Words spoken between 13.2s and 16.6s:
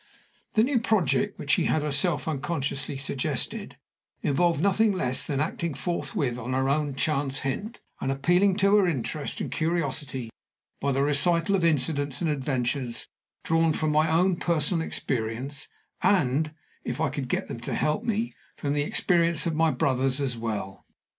drawn from my own personal experience and